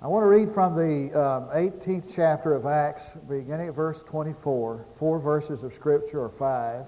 [0.00, 4.86] I want to read from the um, 18th chapter of Acts, beginning at verse 24.
[4.94, 6.86] Four verses of Scripture, or five.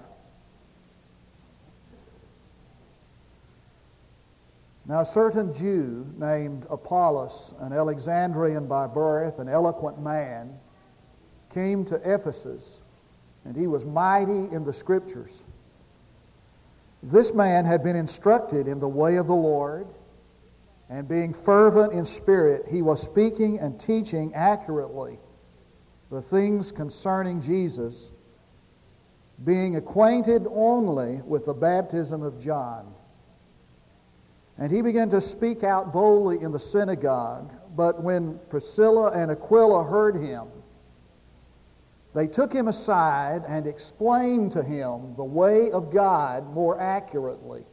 [4.85, 10.57] Now, a certain Jew named Apollos, an Alexandrian by birth, an eloquent man,
[11.53, 12.81] came to Ephesus,
[13.43, 15.43] and he was mighty in the Scriptures.
[17.03, 19.85] This man had been instructed in the way of the Lord
[20.91, 25.17] and being fervent in spirit, he was speaking and teaching accurately
[26.11, 28.11] the things concerning Jesus,
[29.45, 32.93] being acquainted only with the baptism of John.
[34.57, 37.53] And he began to speak out boldly in the synagogue.
[37.77, 40.47] But when Priscilla and Aquila heard him,
[42.13, 47.63] they took him aside and explained to him the way of God more accurately.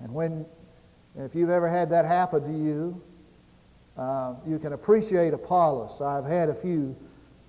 [0.00, 0.44] And when
[1.18, 3.02] if you've ever had that happen to you,
[3.96, 6.00] uh, you can appreciate Apollos.
[6.00, 6.96] I've had a few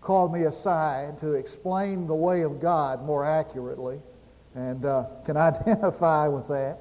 [0.01, 4.01] call me aside to explain the way of God more accurately
[4.55, 6.79] and uh, can identify with that.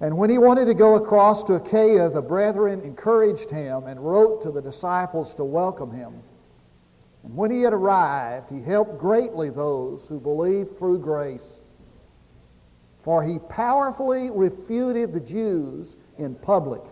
[0.00, 4.42] And when he wanted to go across to Achaia, the brethren encouraged him and wrote
[4.42, 6.12] to the disciples to welcome him.
[7.24, 11.60] And when he had arrived, he helped greatly those who believed through grace.
[13.06, 16.82] For he powerfully refuted the Jews in public,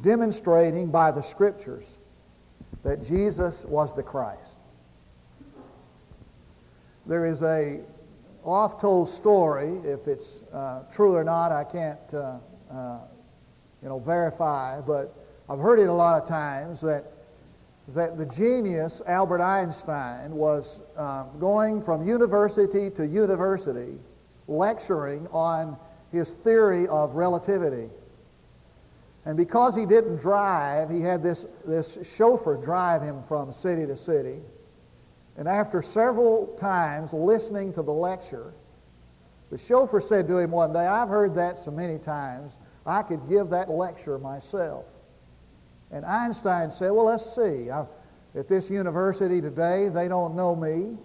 [0.00, 1.98] demonstrating by the Scriptures
[2.82, 4.56] that Jesus was the Christ.
[7.04, 7.80] There is a
[8.42, 9.82] oft-told story.
[9.84, 12.38] If it's uh, true or not, I can't, uh,
[12.72, 13.00] uh,
[13.82, 14.80] you know, verify.
[14.80, 15.14] But
[15.46, 17.12] I've heard it a lot of times that
[17.88, 23.98] that the genius Albert Einstein was uh, going from university to university
[24.48, 25.76] lecturing on
[26.10, 27.88] his theory of relativity.
[29.24, 33.96] And because he didn't drive, he had this, this chauffeur drive him from city to
[33.96, 34.40] city.
[35.36, 38.52] And after several times listening to the lecture,
[39.50, 43.28] the chauffeur said to him one day, I've heard that so many times, I could
[43.28, 44.86] give that lecture myself.
[45.90, 47.70] And Einstein said, Well, let's see.
[47.70, 47.84] I,
[48.34, 50.96] at this university today, they don't know me.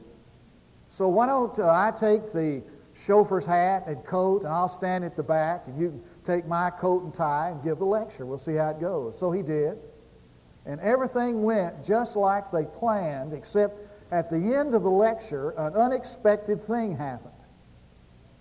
[0.89, 2.63] So why don't uh, I take the
[2.97, 6.69] chauffeur's hat and coat, and I'll stand at the back, and you can take my
[6.69, 8.25] coat and tie and give the lecture.
[8.25, 9.17] We'll see how it goes.
[9.17, 9.77] So he did.
[10.65, 13.79] And everything went just like they planned, except
[14.11, 17.33] at the end of the lecture, an unexpected thing happened.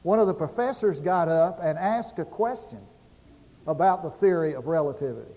[0.02, 2.80] One of the professors got up and asked a question
[3.66, 5.34] about the theory of relativity.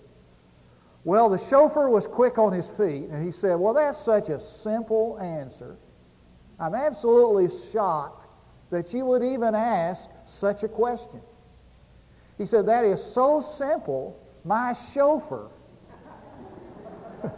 [1.04, 4.38] Well, the chauffeur was quick on his feet, and he said, Well, that's such a
[4.38, 5.76] simple answer.
[6.58, 8.19] I'm absolutely shocked
[8.70, 11.20] that you would even ask such a question.
[12.38, 15.48] He said, That is so simple, my chauffeur,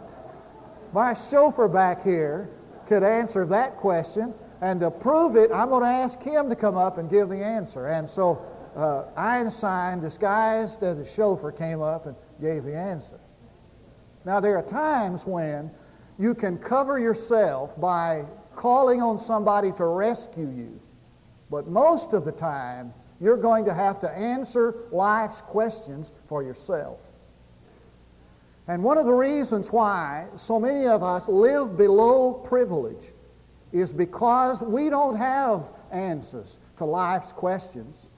[0.93, 2.49] my chauffeur back here
[2.87, 4.33] could answer that question.
[4.61, 7.43] And to prove it, I'm going to ask him to come up and give the
[7.43, 7.87] answer.
[7.87, 8.41] And so
[8.77, 13.19] uh, Einstein, disguised as a chauffeur, came up and gave the answer.
[14.25, 15.69] Now, there are times when
[16.17, 20.79] you can cover yourself by calling on somebody to rescue you.
[21.53, 22.91] But most of the time,
[23.21, 26.99] you're going to have to answer life's questions for yourself.
[28.67, 33.13] And one of the reasons why so many of us live below privilege
[33.71, 38.09] is because we don't have answers to life's questions.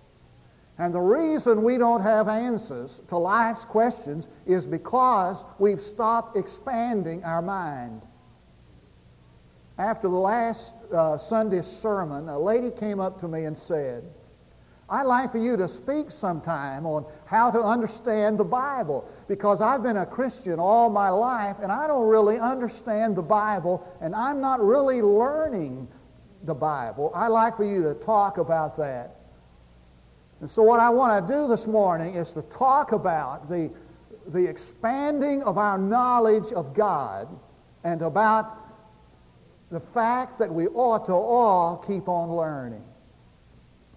[0.78, 7.22] And the reason we don't have answers to life's questions is because we've stopped expanding
[7.26, 8.02] our mind.
[9.78, 14.04] After the last uh, Sunday's sermon, a lady came up to me and said,
[14.88, 19.82] I'd like for you to speak sometime on how to understand the Bible because I've
[19.82, 24.40] been a Christian all my life and I don't really understand the Bible and I'm
[24.40, 25.88] not really learning
[26.44, 27.12] the Bible.
[27.16, 29.16] I'd like for you to talk about that.
[30.40, 33.72] And so, what I want to do this morning is to talk about the,
[34.28, 37.28] the expanding of our knowledge of God
[37.84, 38.65] and about
[39.72, 42.84] the fact that we ought to all keep on learning.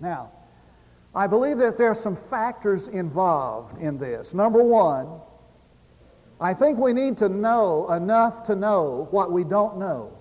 [0.01, 0.33] Now,
[1.15, 4.35] I believe that there are some factors involved in this.
[4.35, 5.21] Number one,
[6.41, 10.13] I think we need to know enough to know what we don't know.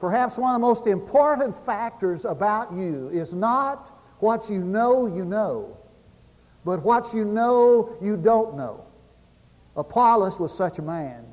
[0.00, 5.24] Perhaps one of the most important factors about you is not what you know you
[5.24, 5.76] know,
[6.64, 8.84] but what you know you don't know.
[9.76, 11.24] Apollos was such a man.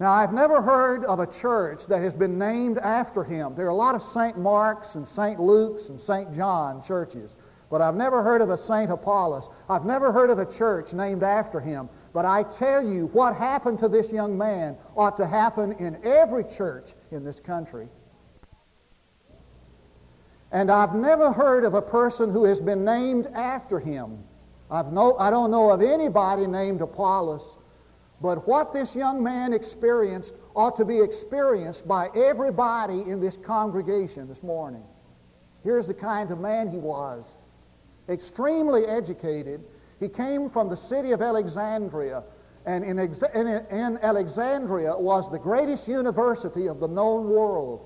[0.00, 3.54] Now, I've never heard of a church that has been named after him.
[3.54, 4.36] There are a lot of St.
[4.36, 5.38] Mark's and St.
[5.38, 6.34] Luke's and St.
[6.34, 7.36] John churches,
[7.70, 8.90] but I've never heard of a St.
[8.90, 9.50] Apollos.
[9.70, 11.88] I've never heard of a church named after him.
[12.12, 16.42] But I tell you, what happened to this young man ought to happen in every
[16.42, 17.88] church in this country.
[20.50, 24.24] And I've never heard of a person who has been named after him.
[24.70, 27.58] I've no, I don't know of anybody named Apollos.
[28.24, 34.28] But what this young man experienced ought to be experienced by everybody in this congregation
[34.28, 34.82] this morning.
[35.62, 37.36] Here's the kind of man he was
[38.08, 39.62] extremely educated.
[40.00, 42.24] He came from the city of Alexandria,
[42.64, 47.84] and in, in, Alexandria was the greatest university of the known world.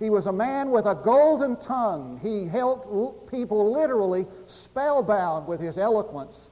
[0.00, 2.18] He was a man with a golden tongue.
[2.20, 6.49] He held people literally spellbound with his eloquence.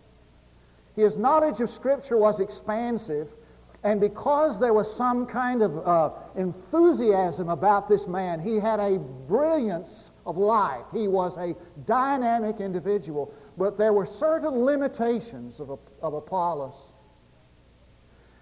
[0.99, 3.37] His knowledge of Scripture was expansive,
[3.85, 8.99] and because there was some kind of uh, enthusiasm about this man, he had a
[8.99, 10.87] brilliance of life.
[10.93, 11.55] He was a
[11.87, 16.95] dynamic individual, but there were certain limitations of, of Apollos.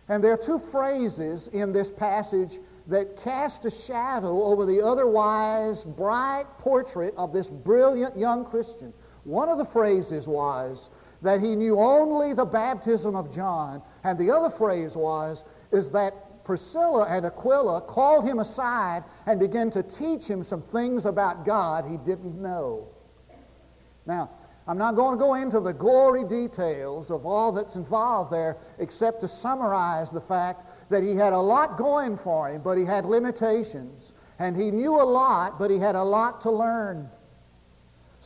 [0.08, 5.84] And there are two phrases in this passage that cast a shadow over the otherwise
[5.84, 8.94] bright portrait of this brilliant young Christian.
[9.24, 10.88] One of the phrases was
[11.26, 16.44] that he knew only the baptism of John, and the other phrase was is that
[16.44, 21.84] Priscilla and Aquila called him aside and began to teach him some things about God
[21.84, 22.86] he didn't know.
[24.06, 24.30] Now,
[24.68, 29.20] I'm not going to go into the gory details of all that's involved there, except
[29.22, 33.04] to summarize the fact that he had a lot going for him, but he had
[33.04, 34.12] limitations.
[34.38, 37.08] And he knew a lot, but he had a lot to learn.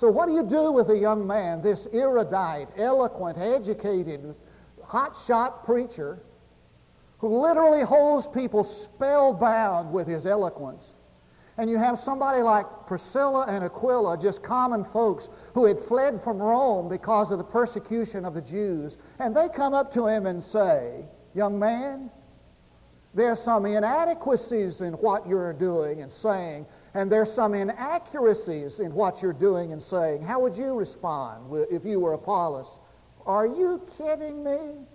[0.01, 4.35] So, what do you do with a young man, this erudite, eloquent, educated,
[4.83, 6.23] hotshot preacher
[7.19, 10.97] who literally holds people spellbound with his eloquence?
[11.59, 16.39] And you have somebody like Priscilla and Aquila, just common folks who had fled from
[16.39, 18.97] Rome because of the persecution of the Jews.
[19.19, 21.05] And they come up to him and say,
[21.35, 22.11] Young man,
[23.13, 26.65] there's some inadequacies in what you're doing and saying,
[26.95, 30.23] and there's some inaccuracies in what you're doing and saying.
[30.23, 32.81] How would you respond if you were Apollos?
[33.27, 34.87] Are you kidding me?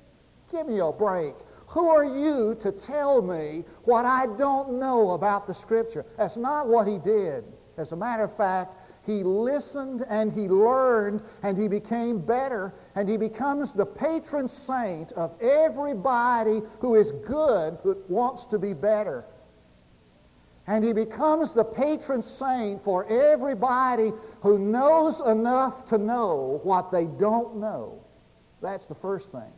[0.51, 1.35] Give me a break.
[1.67, 6.05] Who are you to tell me what I don't know about the Scripture?
[6.17, 7.43] That's not what he did.
[7.77, 8.75] As a matter of fact,
[9.05, 15.11] he listened and he learned and he became better and he becomes the patron saint
[15.13, 19.25] of everybody who is good but wants to be better.
[20.67, 27.05] And he becomes the patron saint for everybody who knows enough to know what they
[27.05, 28.03] don't know.
[28.61, 29.51] That's the first thing.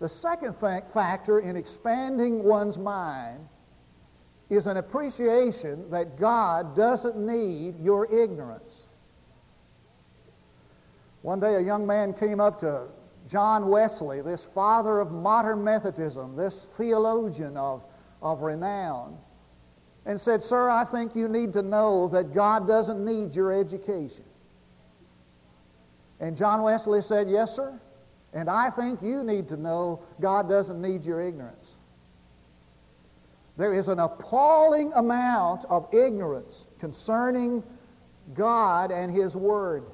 [0.00, 3.48] The second factor in expanding one's mind
[4.50, 8.88] is an appreciation that God doesn't need your ignorance.
[11.22, 12.86] One day a young man came up to
[13.28, 17.84] John Wesley, this father of modern Methodism, this theologian of,
[18.22, 19.18] of renown,
[20.08, 24.24] and said, Sir, I think you need to know that God doesn't need your education.
[26.18, 27.78] And John Wesley said, Yes, sir.
[28.32, 31.76] And I think you need to know God doesn't need your ignorance.
[33.58, 37.62] There is an appalling amount of ignorance concerning
[38.34, 39.84] God and His Word.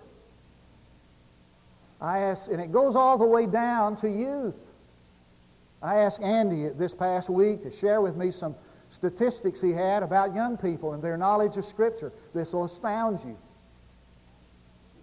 [2.01, 4.73] I ask, and it goes all the way down to youth.
[5.83, 8.55] I asked Andy this past week to share with me some
[8.95, 12.13] statistics he had about young people and their knowledge of Scripture.
[12.33, 13.37] This will astound you.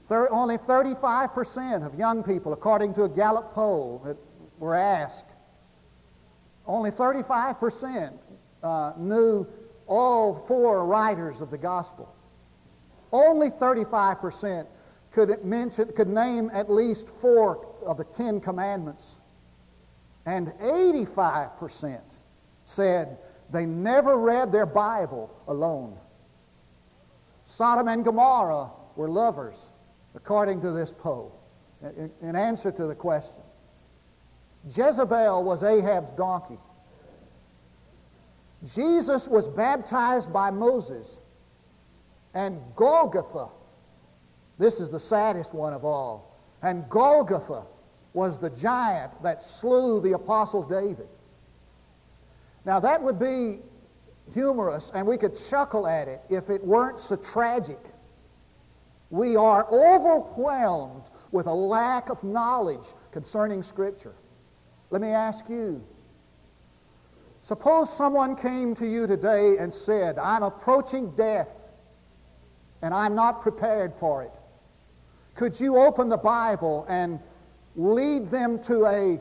[0.07, 4.15] Thir- only 35% of young people, according to a Gallup poll that
[4.60, 5.36] were asked,
[6.65, 8.17] only 35%
[8.63, 9.45] uh, knew
[9.88, 12.13] all four writers of the gospel.
[13.12, 14.67] Only 35%
[15.12, 19.19] could, mention, could name at least four of the Ten Commandments.
[20.25, 22.00] And 85%
[22.63, 23.17] said
[23.51, 25.98] they never read their Bible alone.
[27.46, 29.72] Sodom and Gomorrah were lovers,
[30.15, 31.38] according to this poll,
[32.22, 33.41] in answer to the question.
[34.65, 36.60] Jezebel was Ahab's donkey.
[38.74, 41.20] Jesus was baptized by Moses.
[42.34, 43.50] And Golgotha,
[44.58, 47.63] this is the saddest one of all, and Golgotha
[48.13, 51.08] was the giant that slew the apostle David.
[52.65, 53.60] Now that would be
[54.34, 57.80] humorous and we could chuckle at it if it weren't so tragic.
[59.10, 64.15] We are overwhelmed with a lack of knowledge concerning Scripture.
[64.89, 65.84] Let me ask you,
[67.44, 71.58] Suppose someone came to you today and said, I'm approaching death.
[72.84, 74.32] and I'm not prepared for it.
[75.36, 77.20] Could you open the Bible and
[77.75, 79.20] lead them to a,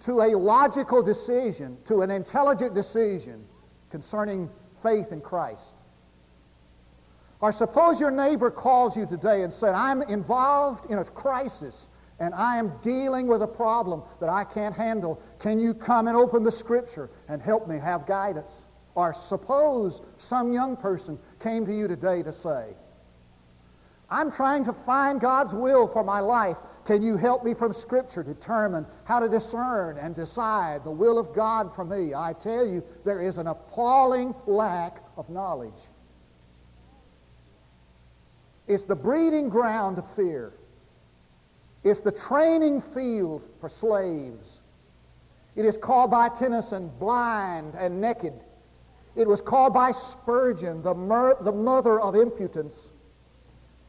[0.00, 3.44] to a logical decision, to an intelligent decision
[3.90, 4.48] concerning
[4.82, 5.74] faith in Christ?
[7.40, 11.88] Or suppose your neighbor calls you today and said, I'm involved in a crisis
[12.20, 15.22] and I am dealing with a problem that I can't handle.
[15.38, 18.66] Can you come and open the scripture and help me have guidance?
[18.96, 22.74] Or suppose some young person came to you today to say,
[24.10, 26.56] I'm trying to find God's will for my life.
[26.88, 31.34] Can you help me from Scripture determine how to discern and decide the will of
[31.34, 32.14] God for me?
[32.14, 35.90] I tell you, there is an appalling lack of knowledge.
[38.66, 40.54] It's the breeding ground of fear.
[41.84, 44.62] It's the training field for slaves.
[45.56, 48.32] It is called by Tennyson blind and naked.
[49.14, 52.92] It was called by Spurgeon the, mer- the mother of impudence.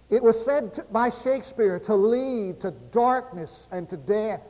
[0.10, 4.44] It was said to, by Shakespeare to lead to darkness and to death.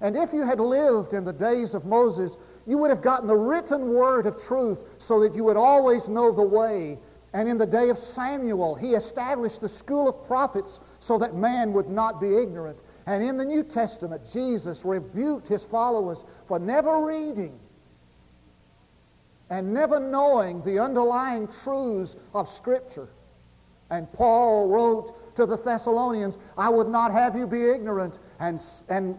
[0.00, 3.36] And if you had lived in the days of Moses, you would have gotten the
[3.36, 6.98] written word of truth so that you would always know the way
[7.34, 11.72] and in the day of Samuel, he established the school of prophets so that man
[11.72, 12.82] would not be ignorant.
[13.06, 17.58] And in the New Testament, Jesus rebuked his followers for never reading
[19.48, 23.08] and never knowing the underlying truths of Scripture.
[23.92, 28.58] And Paul wrote to the Thessalonians, I would not have you be ignorant and,
[28.88, 29.18] and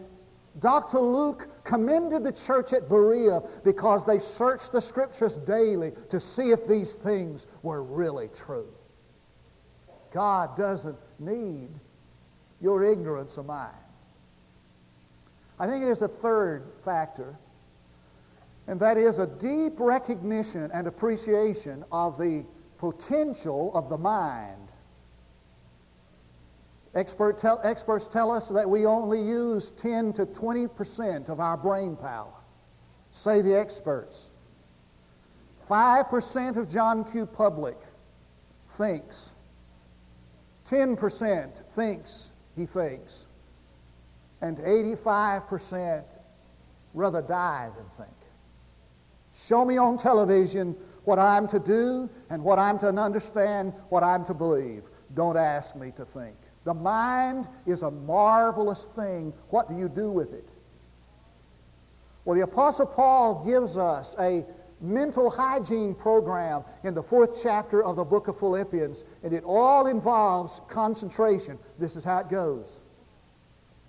[0.58, 0.98] Dr.
[0.98, 6.66] Luke commended the church at Berea because they searched the scriptures daily to see if
[6.66, 8.66] these things were really true.
[10.12, 11.70] God doesn't need
[12.60, 13.70] your ignorance of mine.
[15.60, 17.36] I think there's a third factor,
[18.66, 22.44] and that is a deep recognition and appreciation of the
[22.78, 24.63] potential of the mind
[26.94, 31.56] Expert tell, experts tell us that we only use 10 to 20 percent of our
[31.56, 32.32] brain power.
[33.10, 34.30] Say the experts.
[35.68, 37.26] 5% of John Q.
[37.26, 37.78] Public
[38.70, 39.32] thinks.
[40.66, 43.28] 10% thinks he fakes.
[44.40, 46.04] And 85%
[46.92, 48.16] rather die than think.
[49.32, 54.24] Show me on television what I'm to do and what I'm to understand, what I'm
[54.26, 54.84] to believe.
[55.14, 56.36] Don't ask me to think.
[56.64, 59.32] The mind is a marvelous thing.
[59.50, 60.48] What do you do with it?
[62.24, 64.44] Well, the Apostle Paul gives us a
[64.80, 69.86] mental hygiene program in the fourth chapter of the book of Philippians, and it all
[69.86, 71.58] involves concentration.
[71.78, 72.80] This is how it goes.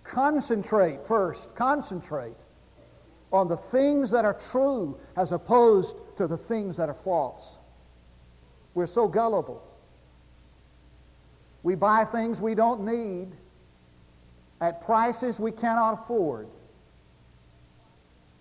[0.04, 2.36] Concentrate first, concentrate
[3.32, 7.58] on the things that are true as opposed to the things that are false.
[8.74, 9.64] We're so gullible.
[11.66, 13.30] We buy things we don't need
[14.62, 16.48] at prices we cannot afford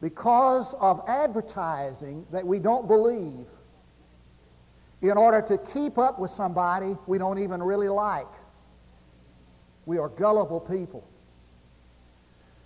[0.02, 3.46] because of advertising that we don't believe
[5.00, 8.28] in order to keep up with somebody we don't even really like.
[9.86, 11.08] We are gullible people.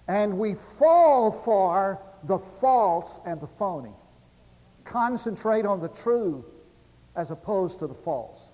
[0.08, 3.94] And we fall for the false and the phony.
[4.82, 6.44] Concentrate on the true
[7.14, 8.50] as opposed to the false.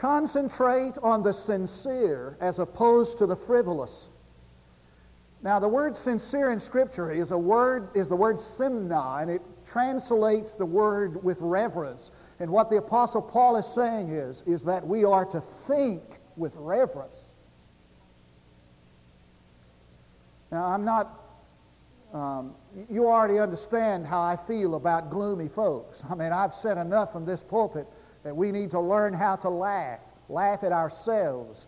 [0.00, 4.08] Concentrate on the sincere as opposed to the frivolous.
[5.42, 9.42] Now, the word sincere in Scripture is a word is the word semna, and it
[9.66, 12.12] translates the word with reverence.
[12.38, 16.02] And what the Apostle Paul is saying is, is that we are to think
[16.34, 17.34] with reverence.
[20.50, 21.20] Now, I'm not,
[22.14, 22.54] um,
[22.88, 26.02] you already understand how I feel about gloomy folks.
[26.08, 27.86] I mean, I've said enough from this pulpit
[28.22, 31.66] that we need to learn how to laugh, laugh at ourselves.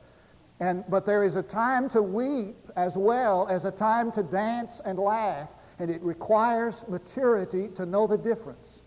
[0.61, 4.81] And, but there is a time to weep as well as a time to dance
[4.85, 8.83] and laugh, and it requires maturity to know the difference.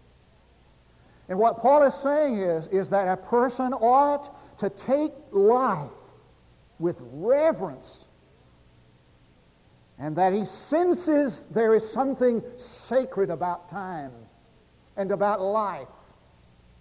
[1.28, 5.90] And what Paul is saying is, is that a person ought to take life
[6.80, 8.08] with reverence
[9.98, 14.12] and that he senses there is something sacred about time
[14.98, 15.88] and about life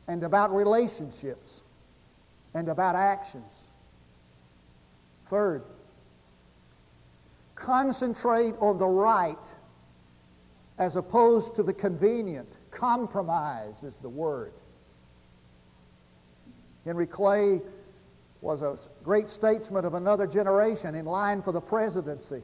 [0.08, 1.62] and about relationships
[2.54, 3.68] and about actions.
[5.26, 5.64] Third,
[7.54, 9.52] concentrate on the right
[10.78, 12.58] as opposed to the convenient.
[12.70, 14.52] Compromise is the word.
[16.84, 17.62] Henry Clay
[18.40, 22.42] was a great statesman of another generation in line for the presidency.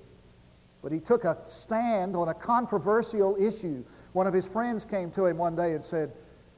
[0.83, 3.85] But he took a stand on a controversial issue.
[4.15, 6.11] One of his friends came to him one day and said,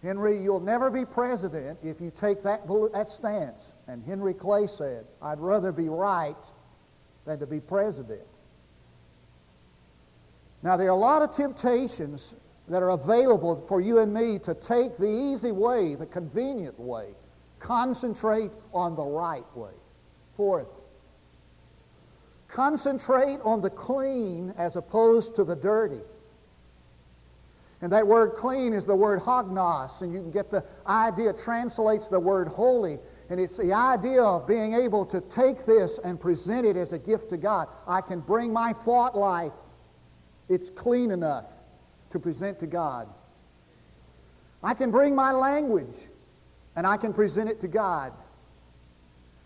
[0.02, 3.72] Henry, you'll never be president if you take that, that stance.
[3.86, 6.34] And Henry Clay said, I'd rather be right
[7.24, 8.26] than to be president.
[10.64, 12.34] Now, there are a lot of temptations
[12.68, 17.08] that are available for you and me to take the easy way, the convenient way.
[17.58, 19.72] Concentrate on the right way.
[20.36, 20.82] Fourth,
[22.48, 26.00] concentrate on the clean as opposed to the dirty.
[27.82, 32.06] And that word clean is the word hagnos, and you can get the idea, translates
[32.06, 33.00] the word holy.
[33.28, 36.98] And it's the idea of being able to take this and present it as a
[36.98, 37.66] gift to God.
[37.88, 39.52] I can bring my thought life,
[40.48, 41.46] it's clean enough
[42.10, 43.08] to present to God.
[44.62, 45.96] I can bring my language
[46.76, 48.12] and I can present it to God.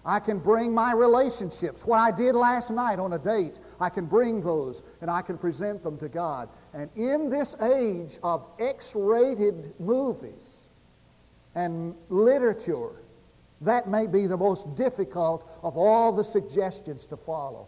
[0.04, 4.06] I can bring my relationships, what I did last night on a date, I can
[4.06, 6.48] bring those and I can present them to God.
[6.76, 10.68] And in this age of X rated movies
[11.54, 13.00] and literature,
[13.62, 17.66] that may be the most difficult of all the suggestions to follow.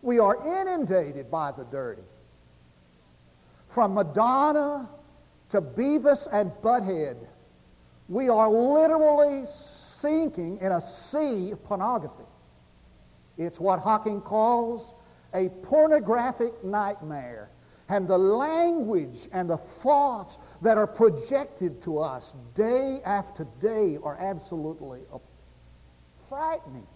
[0.00, 2.04] We are inundated by the dirty.
[3.66, 4.88] From Madonna
[5.48, 7.16] to Beavis and Butthead,
[8.08, 12.28] we are literally sinking in a sea of pornography.
[13.38, 14.94] It's what Hawking calls
[15.34, 17.48] a pornographic nightmare.
[17.88, 24.16] And the language and the thoughts that are projected to us day after day are
[24.18, 25.00] absolutely
[26.28, 26.86] frightening.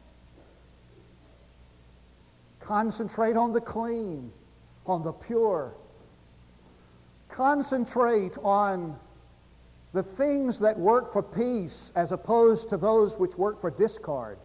[2.60, 4.32] Concentrate on the clean,
[4.86, 5.74] on the pure,
[7.28, 8.98] Concentrate on
[9.92, 14.38] the things that work for peace as opposed to those which work for discord.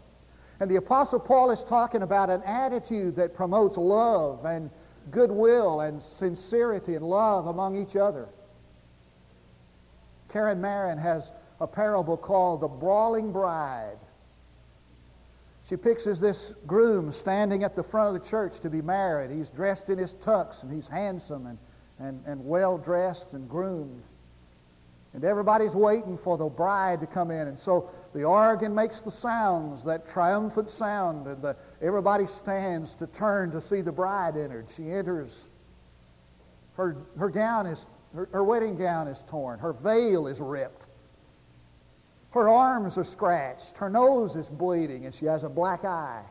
[0.59, 4.69] And the Apostle Paul is talking about an attitude that promotes love and
[5.11, 8.27] goodwill and sincerity and love among each other.
[10.29, 13.97] Karen Mains has a parable called The Brawling Bride.
[15.63, 19.29] She pictures this groom standing at the front of the church to be married.
[19.29, 21.57] He's dressed in his tux and he's handsome and
[22.01, 24.03] and, and well dressed and groomed.
[25.13, 27.47] And everybody's waiting for the bride to come in.
[27.47, 33.07] And so the organ makes the sounds, that triumphant sound, and the, everybody stands to
[33.07, 34.69] turn to see the bride entered.
[34.69, 35.49] She enters.
[36.75, 39.59] Her, her gown is, her, her wedding gown is torn.
[39.59, 40.87] Her veil is ripped.
[42.31, 43.77] Her arms are scratched.
[43.77, 46.23] Her nose is bleeding, and she has a black eye.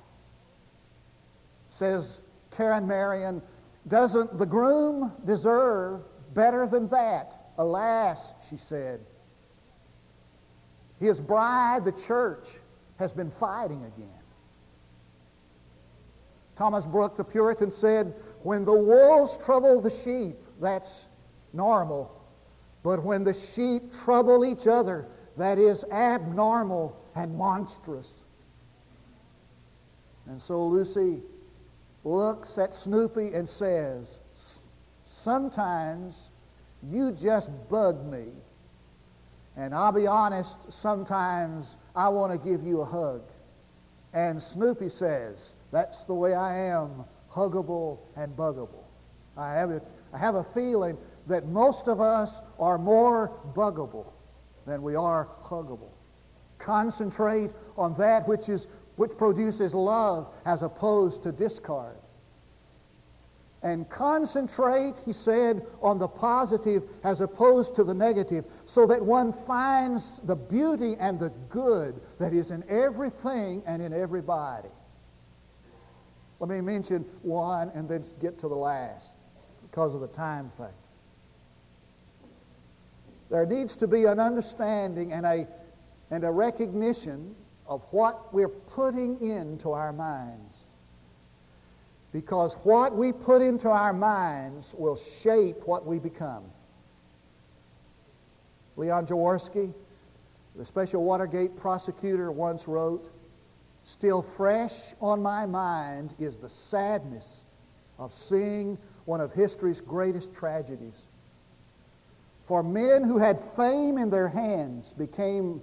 [1.71, 3.43] Says Karen Mains,
[3.89, 6.03] doesn't the groom deserve
[6.35, 7.53] better than that?
[7.59, 9.01] Alas, she said.
[11.01, 12.47] His bride, the church,
[12.99, 14.09] has been fighting again.
[16.57, 21.07] Thomas Brooke, the Puritan, said, When the wolves trouble the sheep, that's
[21.55, 22.15] normal.
[22.83, 25.07] But when the sheep trouble each other,
[25.39, 28.25] that is abnormal and monstrous.
[30.27, 31.23] And so, Lucy,
[32.05, 34.21] looks at Snoopy and says,
[35.07, 36.31] Sometimes
[36.91, 38.27] you just bug me.
[39.57, 43.23] And I'll be honest, sometimes I want to give you a hug.
[44.13, 48.85] And Snoopy says, That's the way I am, huggable and buggable.
[49.37, 49.83] I have a,
[50.13, 54.07] I have a feeling that most of us are more buggable
[54.67, 55.91] than we are huggable.
[56.59, 61.97] Concentrate on that which is which produces love as opposed to discard.
[63.63, 69.33] And concentrate, he said, on the positive as opposed to the negative, so that one
[69.33, 74.71] finds the beauty and the good that is in everything and in everybody.
[76.39, 79.19] Let me mention one and then get to the last
[79.63, 80.75] because of the time factor.
[83.31, 85.47] There needs to be an understanding and a,
[86.11, 90.50] and a recognition of what we're putting into our minds.
[92.13, 96.45] Because what we put into our minds will shape what we become.
[98.77, 99.73] Leon Jaworski,
[100.57, 103.11] the special Watergate prosecutor, once wrote,
[103.85, 107.45] Still fresh on my mind is the sadness
[107.99, 111.07] of seeing one of history's greatest tragedies.
[112.45, 115.63] For men who had fame in their hands became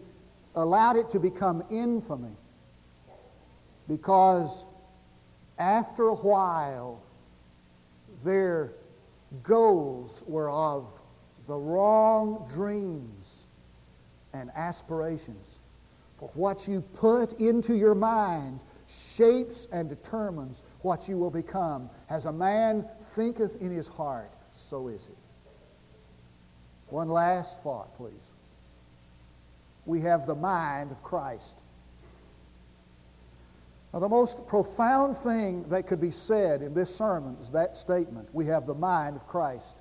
[0.55, 2.35] allowed it to become infamy
[3.87, 4.65] because
[5.59, 7.01] after a while
[8.23, 8.73] their
[9.43, 10.87] goals were of
[11.47, 13.45] the wrong dreams
[14.33, 15.59] and aspirations.
[16.19, 21.89] For what you put into your mind shapes and determines what you will become.
[22.09, 25.13] As a man thinketh in his heart, so is he.
[26.89, 28.13] One last thought, please.
[29.85, 31.61] we have the mind of Christ.
[33.93, 38.27] Now, the most profound thing that could be said in this sermon is that statement
[38.33, 39.77] we have the mind of Christ.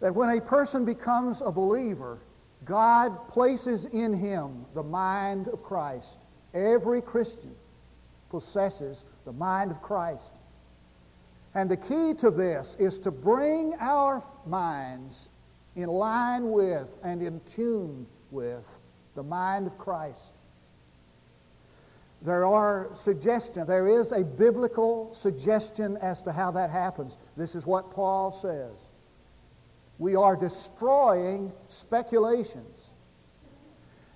[0.00, 2.20] That when a person becomes a believer,
[2.64, 6.18] God places in him the mind of Christ.
[6.54, 7.54] Every Christian
[8.30, 10.32] possesses the mind of Christ.
[11.54, 15.30] And the key to this is to bring our minds
[15.76, 18.66] in line with and in tune with
[19.14, 20.32] the mind of Christ.
[22.24, 27.18] There are suggestions, there is a biblical suggestion as to how that happens.
[27.36, 28.88] This is what Paul says.
[29.98, 32.92] We are destroying speculations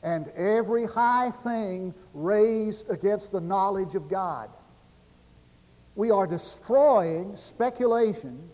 [0.02, 4.48] and every high thing raised against the knowledge of God.
[5.94, 8.52] We are destroying speculations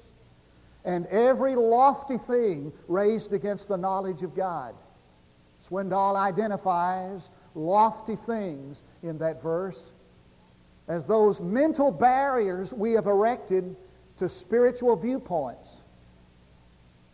[0.85, 4.75] and every lofty thing raised against the knowledge of God.
[5.62, 9.93] Swindoll identifies lofty things in that verse
[10.88, 13.75] as those mental barriers we have erected
[14.19, 15.83] to spiritual viewpoints.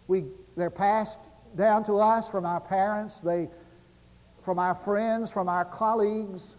[0.08, 0.24] We,
[0.56, 1.20] they're passed
[1.56, 3.48] down to us from our parents, they,
[4.44, 6.56] from our friends, from our colleagues,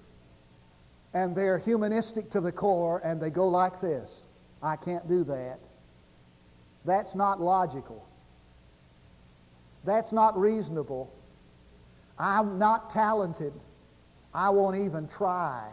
[1.14, 4.26] and they're humanistic to the core, and they go like this
[4.64, 5.60] I can't do that.
[6.86, 8.08] That's not logical.
[9.84, 11.12] That's not reasonable.
[12.18, 13.54] I'm not talented.
[14.34, 15.68] I won't even try.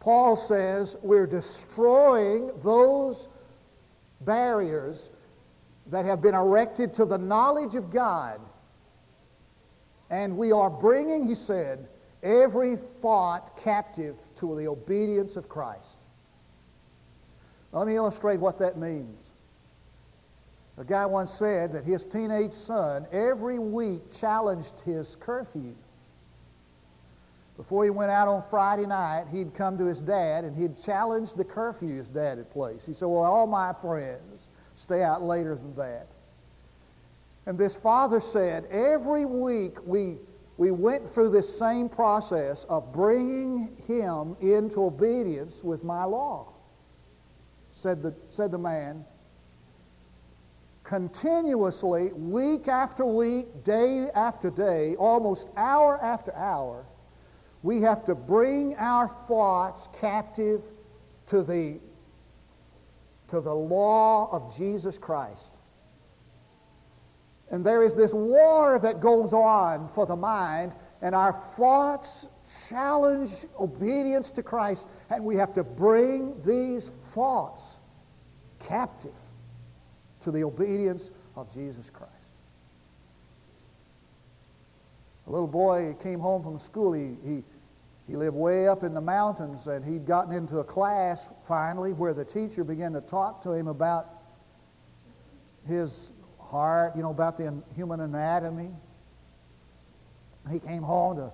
[0.00, 3.28] Paul says we're destroying those
[4.22, 5.10] barriers
[5.88, 8.40] that have been erected to the knowledge of God.
[10.08, 11.86] And we are bringing, he said,
[12.22, 15.98] every thought captive to the obedience of Christ.
[17.72, 19.30] Let me illustrate what that means.
[20.78, 25.74] A guy once said that his teenage son every week challenged his curfew.
[27.60, 31.34] Before he went out on Friday night, he'd come to his dad and he'd challenge
[31.34, 32.86] the curfew his dad had placed.
[32.86, 36.06] He said, Well, all my friends stay out later than that.
[37.44, 40.16] And this father said, Every week we,
[40.56, 46.54] we went through this same process of bringing him into obedience with my law.
[47.72, 49.04] Said the, said the man,
[50.82, 56.86] continuously, week after week, day after day, almost hour after hour,
[57.62, 60.62] we have to bring our thoughts captive
[61.26, 61.78] to the,
[63.28, 65.54] to the law of Jesus Christ.
[67.50, 72.28] And there is this war that goes on for the mind, and our thoughts
[72.68, 77.78] challenge obedience to Christ, and we have to bring these thoughts
[78.60, 79.14] captive
[80.20, 82.09] to the obedience of Jesus Christ.
[85.30, 86.92] A little boy came home from school.
[86.92, 87.44] He, he,
[88.08, 92.12] he lived way up in the mountains, and he'd gotten into a class finally where
[92.12, 94.08] the teacher began to talk to him about
[95.68, 98.70] his heart, you know, about the human anatomy.
[100.50, 101.32] He came home to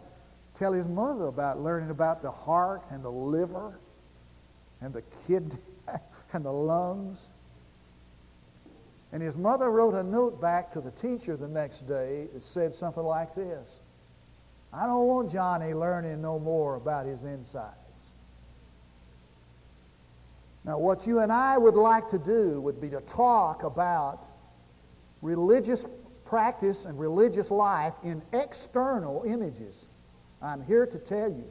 [0.52, 3.80] tell his mother about learning about the heart and the liver
[4.82, 5.56] and the kidney
[6.34, 7.30] and the lungs.
[9.12, 12.74] And his mother wrote a note back to the teacher the next day that said
[12.74, 13.80] something like this
[14.72, 18.12] I don't want Johnny learning no more about his insides.
[20.64, 24.26] Now, what you and I would like to do would be to talk about
[25.22, 25.86] religious
[26.24, 29.88] practice and religious life in external images.
[30.42, 31.50] I'm here to tell you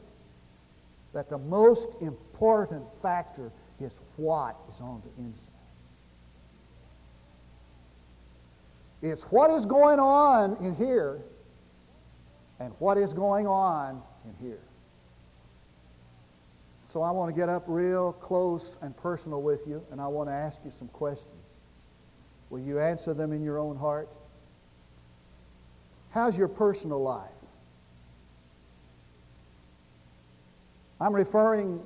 [1.14, 5.52] that the most important factor is what is on the inside.
[9.02, 11.22] It's what is going on in here
[12.60, 14.62] and what is going on in here.
[16.84, 20.30] So I want to get up real close and personal with you, and I want
[20.30, 21.34] to ask you some questions.
[22.50, 24.08] Will you answer them in your own heart?
[26.12, 27.30] How's your personal life?
[31.02, 31.82] I'm referring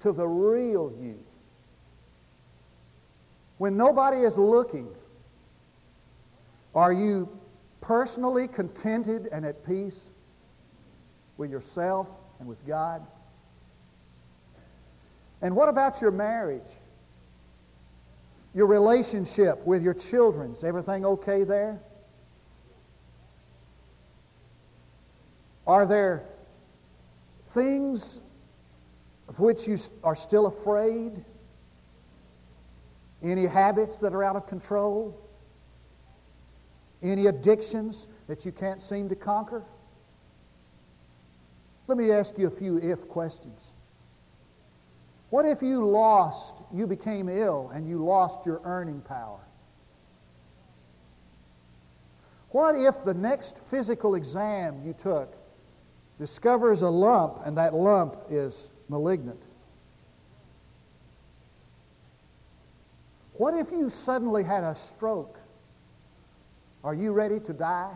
[0.00, 1.22] to the real you.
[3.58, 4.88] When nobody is looking,
[6.74, 7.28] are you
[7.80, 10.10] personally contented and at peace
[11.36, 13.06] with yourself and with God?
[15.42, 16.70] And what about your marriage?
[18.54, 20.52] Your relationship with your children?
[20.52, 21.80] Is everything okay there?
[25.66, 26.24] Are there
[27.50, 28.20] things
[29.28, 31.24] of which you are still afraid?
[33.22, 35.16] Any habits that are out of control?
[37.02, 39.64] Any addictions that you can't seem to conquer?
[41.86, 43.72] Let me ask you a few if questions.
[45.30, 49.40] What if you lost, you became ill, and you lost your earning power?
[52.50, 55.36] What if the next physical exam you took
[56.18, 59.40] discovers a lump and that lump is malignant?
[63.34, 65.39] What if you suddenly had a stroke?
[66.82, 67.92] Are you ready to die?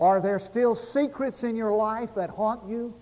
[0.00, 2.94] Are there still secrets in your life that haunt you,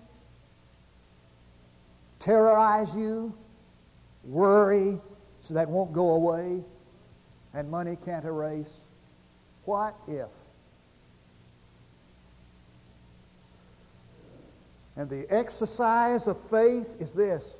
[2.19, 3.33] terrorize you,
[4.23, 4.99] worry
[5.41, 6.63] so that won't go away,
[7.53, 8.87] and money can't erase?
[9.65, 10.29] What if?
[14.97, 17.57] And the exercise of faith is this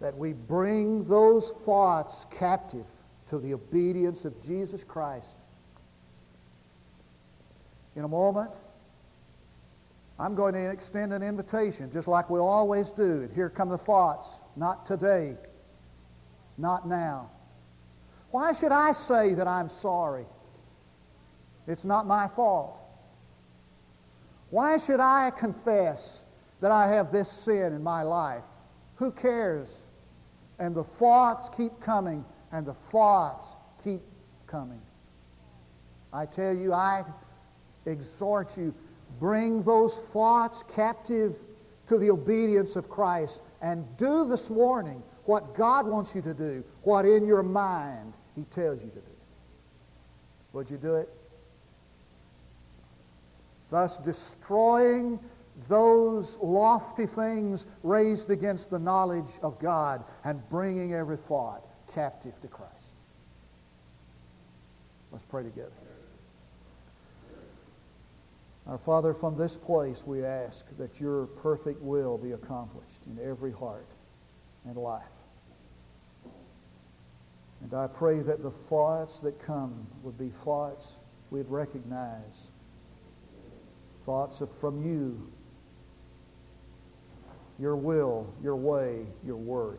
[0.00, 2.84] that we bring those thoughts captive
[3.30, 5.36] to the obedience of Jesus Christ
[7.96, 8.52] in a moment,
[10.18, 13.22] I'm going to extend an invitation, just like we always do.
[13.22, 14.40] And here come the thoughts.
[14.54, 15.36] Not today.
[16.58, 17.30] Not now.
[18.30, 20.26] Why should I say that I'm sorry?
[21.66, 22.80] It's not my fault.
[24.50, 26.24] Why should I confess
[26.60, 28.44] that I have this sin in my life?
[28.96, 29.84] Who cares?
[30.58, 34.00] And the thoughts keep coming, and the thoughts keep
[34.46, 34.80] coming.
[36.12, 37.04] I tell you, I
[37.84, 38.74] exhort you,
[39.18, 41.36] bring those thoughts captive
[41.86, 46.64] to the obedience of Christ and do this morning what God wants you to do,
[46.82, 49.16] what in your mind He tells you to do.
[50.52, 51.08] Would you do it?
[53.70, 55.18] Thus destroying
[55.68, 62.48] those lofty things raised against the knowledge of God and bringing every thought captive to
[62.48, 62.92] Christ.
[65.12, 65.72] Let's pray together.
[68.66, 73.52] Our Father, from this place we ask that your perfect will be accomplished in every
[73.52, 73.86] heart
[74.64, 75.02] and life.
[77.62, 80.96] And I pray that the thoughts that come would be thoughts
[81.30, 82.48] we'd recognize,
[84.04, 85.30] thoughts of, from you,
[87.58, 89.78] your will, your way, your word.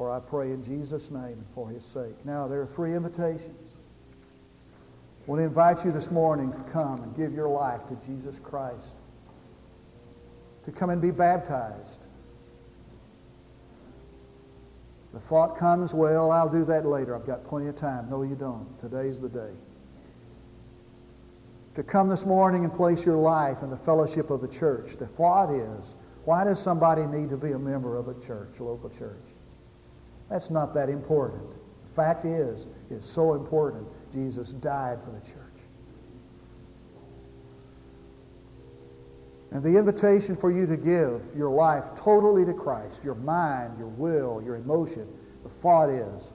[0.00, 2.24] For I pray in Jesus' name and for his sake.
[2.24, 3.74] Now, there are three invitations.
[5.20, 8.38] I want to invite you this morning to come and give your life to Jesus
[8.42, 8.94] Christ,
[10.64, 12.00] to come and be baptized.
[15.12, 17.14] The thought comes, well, I'll do that later.
[17.14, 18.08] I've got plenty of time.
[18.08, 18.66] No, you don't.
[18.80, 19.52] Today's the day.
[21.74, 24.96] To come this morning and place your life in the fellowship of the church.
[24.96, 28.64] The thought is, why does somebody need to be a member of a church, a
[28.64, 29.34] local church?
[30.30, 31.50] That's not that important.
[31.50, 35.36] The fact is, it's so important Jesus died for the church.
[39.52, 43.88] And the invitation for you to give your life totally to Christ, your mind, your
[43.88, 45.08] will, your emotion,
[45.42, 46.32] the thought is,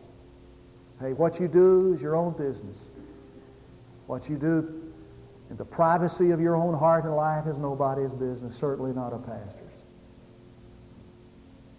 [0.99, 2.89] hey, what you do is your own business.
[4.07, 4.91] What you do
[5.49, 9.19] in the privacy of your own heart and life is nobody's business, certainly not a
[9.19, 9.64] pastor's.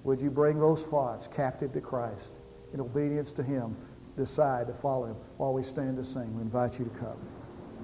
[0.07, 2.33] Would you bring those thoughts captive to Christ
[2.73, 3.77] in obedience to Him?
[4.17, 6.35] decide to follow him while we stand to sing.
[6.35, 7.36] We invite you to come.